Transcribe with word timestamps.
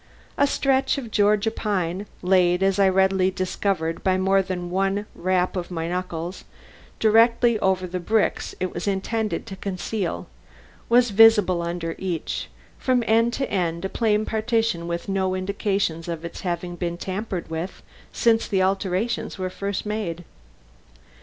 A 0.35 0.47
stretch 0.47 0.97
of 0.97 1.11
Georgia 1.11 1.51
pine, 1.51 2.07
laid, 2.23 2.63
as 2.63 2.79
I 2.79 2.89
readily 2.89 3.29
discovered 3.29 4.03
by 4.03 4.17
more 4.17 4.41
than 4.41 4.71
one 4.71 5.05
rap 5.13 5.55
of 5.55 5.69
my 5.69 5.87
knuckles, 5.87 6.43
directly 6.99 7.59
over 7.59 7.85
the 7.85 7.99
bricks 7.99 8.55
it 8.59 8.73
was 8.73 8.87
intended 8.87 9.45
to 9.45 9.55
conceal, 9.55 10.27
was 10.89 11.11
visible 11.11 11.61
under 11.61 11.93
each; 11.99 12.49
from 12.79 13.03
end 13.05 13.31
to 13.33 13.47
end 13.51 13.85
a 13.85 13.89
plain 13.89 14.25
partition 14.25 14.87
with 14.87 15.07
no 15.07 15.35
indications 15.35 16.07
of 16.07 16.25
its 16.25 16.41
having 16.41 16.75
been 16.77 16.97
tampered 16.97 17.51
with 17.51 17.83
since 18.11 18.47
the 18.47 18.63
alterations 18.63 19.37
were 19.37 19.51
first 19.51 19.85
made. 19.85 20.23